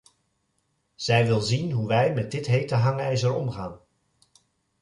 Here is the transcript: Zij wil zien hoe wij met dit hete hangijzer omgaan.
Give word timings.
Zij 0.95 1.25
wil 1.25 1.39
zien 1.41 1.71
hoe 1.71 1.87
wij 1.87 2.13
met 2.13 2.31
dit 2.31 2.45
hete 2.47 2.75
hangijzer 2.75 3.33
omgaan. 3.35 3.79